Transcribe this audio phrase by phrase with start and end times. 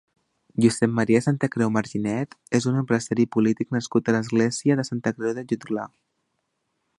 [0.63, 5.37] Josep Maria Santacreu Marginet és un empresari i polític nascut a Església de Santa Creu
[5.41, 5.87] de Jutglar.